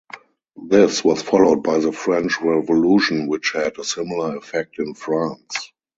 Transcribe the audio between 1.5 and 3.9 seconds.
by the French Revolution which had a